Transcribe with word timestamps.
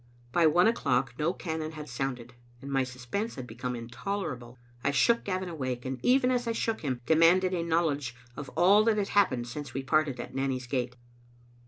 By 0.31 0.47
one 0.47 0.65
o'clock 0.65 1.13
no 1.19 1.31
cannon 1.31 1.73
had 1.73 1.87
sounded, 1.87 2.33
and 2.59 2.71
my 2.71 2.83
suspense 2.83 3.35
had 3.35 3.45
become 3.45 3.75
intolerable. 3.75 4.57
I 4.83 4.89
shook 4.89 5.23
Gavin 5.23 5.47
awake, 5.47 5.85
and 5.85 6.03
even 6.03 6.31
as 6.31 6.47
I 6.47 6.53
shook 6.53 6.81
him 6.81 7.01
demanded 7.05 7.53
a 7.53 7.61
knowledge 7.63 8.15
of 8.35 8.49
all 8.57 8.83
that 8.85 8.97
had 8.97 9.09
happened 9.09 9.47
since 9.47 9.75
we 9.75 9.83
parted 9.83 10.19
at 10.19 10.33
Nanny's 10.33 10.65
gate. 10.65 10.95